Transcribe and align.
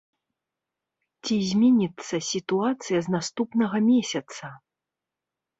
Ці 1.23 1.35
зменіцца 1.49 2.15
сітуацыя 2.31 2.99
з 3.09 3.15
наступнага 3.17 3.77
месяца? 3.91 4.45